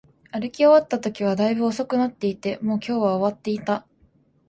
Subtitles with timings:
[0.31, 3.85] 歩き終わったときは、大分遅くなっていて、もう今日は終わっていた